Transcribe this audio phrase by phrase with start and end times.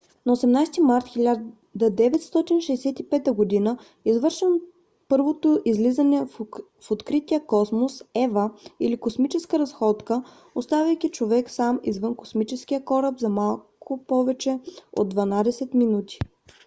[0.25, 1.05] на 18 март
[1.77, 3.77] 1965 г.
[4.05, 4.59] извършено
[5.07, 6.39] първото излизане в
[6.91, 10.23] открития космос eva или космическа разходка
[10.55, 14.59] оставайки човек сам извън космическия кораб за малко повече
[14.93, 16.17] от дванадесет минути